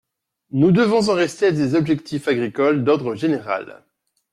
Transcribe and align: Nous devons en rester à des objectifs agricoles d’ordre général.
Nous 0.49 0.71
devons 0.71 1.09
en 1.09 1.13
rester 1.13 1.45
à 1.45 1.51
des 1.51 1.75
objectifs 1.75 2.27
agricoles 2.27 2.83
d’ordre 2.83 3.13
général. 3.13 3.85